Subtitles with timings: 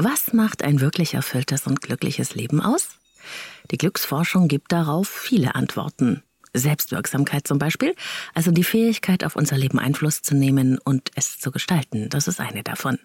[0.00, 2.90] Was macht ein wirklich erfülltes und glückliches Leben aus?
[3.72, 6.22] Die Glücksforschung gibt darauf viele Antworten.
[6.54, 7.96] Selbstwirksamkeit zum Beispiel,
[8.32, 12.38] also die Fähigkeit, auf unser Leben Einfluss zu nehmen und es zu gestalten, das ist
[12.38, 13.00] eine davon.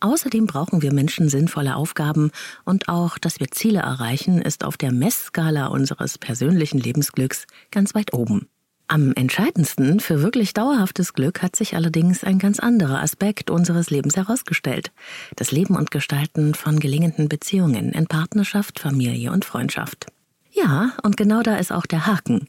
[0.00, 2.32] Außerdem brauchen wir Menschen sinnvolle Aufgaben
[2.64, 8.12] und auch, dass wir Ziele erreichen, ist auf der Messskala unseres persönlichen Lebensglücks ganz weit
[8.12, 8.48] oben.
[8.94, 14.16] Am entscheidendsten für wirklich dauerhaftes Glück hat sich allerdings ein ganz anderer Aspekt unseres Lebens
[14.16, 14.92] herausgestellt.
[15.34, 20.06] Das Leben und Gestalten von gelingenden Beziehungen in Partnerschaft, Familie und Freundschaft.
[20.52, 22.46] Ja, und genau da ist auch der Haken.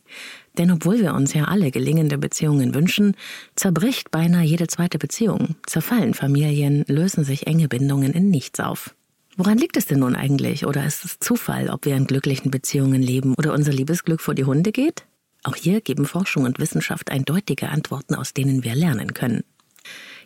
[0.59, 3.17] Denn obwohl wir uns ja alle gelingende Beziehungen wünschen,
[3.55, 8.93] zerbricht beinahe jede zweite Beziehung, zerfallen Familien, lösen sich enge Bindungen in nichts auf.
[9.35, 10.67] Woran liegt es denn nun eigentlich?
[10.67, 14.45] Oder ist es Zufall, ob wir in glücklichen Beziehungen leben oder unser Liebesglück vor die
[14.45, 15.07] Hunde geht?
[15.45, 19.43] Auch hier geben Forschung und Wissenschaft eindeutige Antworten, aus denen wir lernen können.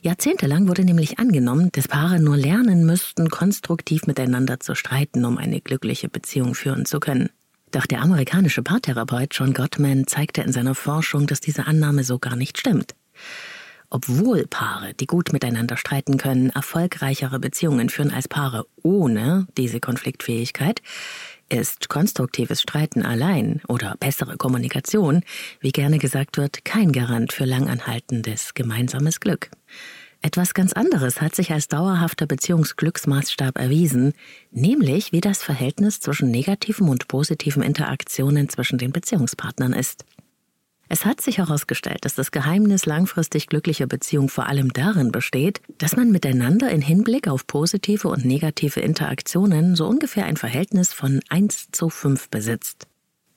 [0.01, 5.59] Jahrzehntelang wurde nämlich angenommen, dass Paare nur lernen müssten, konstruktiv miteinander zu streiten, um eine
[5.59, 7.29] glückliche Beziehung führen zu können.
[7.71, 12.37] Doch der amerikanische Paartherapeut John Gottman zeigte in seiner Forschung, dass diese Annahme so gar
[12.37, 12.95] nicht stimmt.
[13.89, 20.81] Obwohl Paare, die gut miteinander streiten können, erfolgreichere Beziehungen führen als Paare ohne diese Konfliktfähigkeit,
[21.49, 25.23] ist konstruktives Streiten allein oder bessere Kommunikation,
[25.59, 29.49] wie gerne gesagt wird, kein Garant für langanhaltendes gemeinsames Glück.
[30.21, 34.13] Etwas ganz anderes hat sich als dauerhafter Beziehungsglücksmaßstab erwiesen,
[34.51, 40.03] nämlich wie das Verhältnis zwischen negativen und positiven Interaktionen zwischen den Beziehungspartnern ist.
[40.91, 45.95] Es hat sich herausgestellt, dass das Geheimnis langfristig glücklicher Beziehung vor allem darin besteht, dass
[45.95, 51.67] man miteinander in Hinblick auf positive und negative Interaktionen so ungefähr ein Verhältnis von 1
[51.71, 52.87] zu 5 besitzt.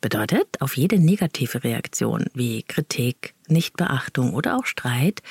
[0.01, 5.23] Bedeutet, auf jede negative Reaktion wie Kritik, Nichtbeachtung oder auch Streit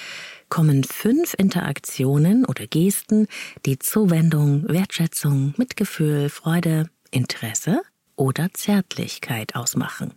[0.48, 3.28] kommen fünf Interaktionen oder Gesten,
[3.66, 7.82] die Zuwendung, Wertschätzung, Mitgefühl, Freude, Interesse
[8.16, 10.14] oder Zärtlichkeit ausmachen.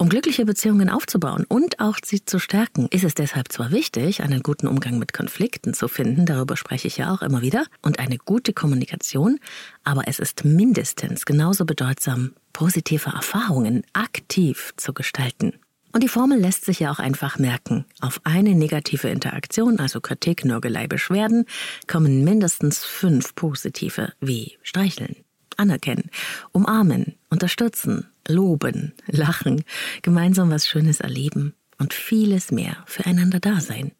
[0.00, 4.42] Um glückliche Beziehungen aufzubauen und auch sie zu stärken, ist es deshalb zwar wichtig, einen
[4.42, 8.16] guten Umgang mit Konflikten zu finden, darüber spreche ich ja auch immer wieder, und eine
[8.16, 9.38] gute Kommunikation,
[9.84, 15.52] aber es ist mindestens genauso bedeutsam, positive Erfahrungen aktiv zu gestalten.
[15.92, 17.84] Und die Formel lässt sich ja auch einfach merken.
[18.00, 21.44] Auf eine negative Interaktion, also Kritik, Nörgelei, Beschwerden,
[21.86, 25.16] kommen mindestens fünf positive, wie streicheln,
[25.60, 26.10] anerkennen,
[26.50, 29.62] umarmen, unterstützen, loben, lachen,
[30.02, 33.92] gemeinsam was Schönes erleben und vieles mehr füreinander da sein.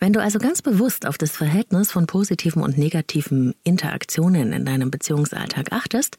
[0.00, 4.92] Wenn du also ganz bewusst auf das Verhältnis von positiven und negativen Interaktionen in deinem
[4.92, 6.18] Beziehungsalltag achtest,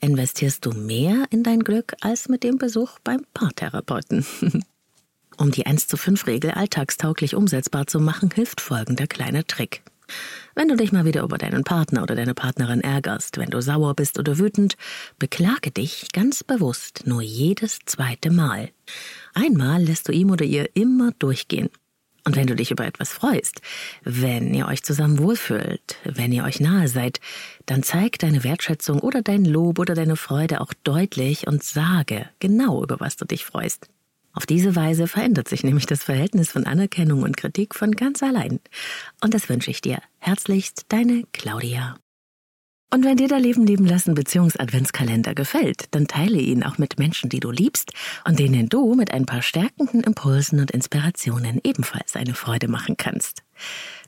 [0.00, 4.26] investierst du mehr in dein Glück als mit dem Besuch beim Paartherapeuten.
[5.36, 9.82] um die 1 zu 5 Regel alltagstauglich umsetzbar zu machen, hilft folgender kleiner Trick.
[10.54, 13.94] Wenn du dich mal wieder über deinen Partner oder deine Partnerin ärgerst, wenn du sauer
[13.94, 14.76] bist oder wütend,
[15.18, 18.70] beklage dich ganz bewusst nur jedes zweite Mal.
[19.34, 21.70] Einmal lässt du ihm oder ihr immer durchgehen.
[22.24, 23.62] Und wenn du dich über etwas freust,
[24.04, 27.18] wenn ihr euch zusammen wohlfühlt, wenn ihr euch nahe seid,
[27.64, 32.82] dann zeig deine Wertschätzung oder dein Lob oder deine Freude auch deutlich und sage genau,
[32.82, 33.88] über was du dich freust.
[34.32, 38.60] Auf diese Weise verändert sich nämlich das Verhältnis von Anerkennung und Kritik von ganz allein.
[39.20, 39.98] Und das wünsche ich dir.
[40.18, 41.96] Herzlichst, deine Claudia.
[42.92, 47.30] Und wenn dir der Leben leben lassen Beziehungs-Adventskalender gefällt, dann teile ihn auch mit Menschen,
[47.30, 47.92] die du liebst
[48.24, 53.44] und denen du mit ein paar stärkenden Impulsen und Inspirationen ebenfalls eine Freude machen kannst.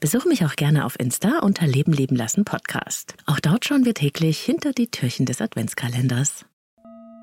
[0.00, 3.14] Besuch mich auch gerne auf Insta unter Leben leben lassen Podcast.
[3.26, 6.44] Auch dort schauen wir täglich hinter die Türchen des Adventskalenders.